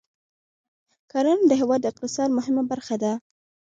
[1.11, 3.13] کرنه د هېواد د اقتصاد مهمه برخه ده.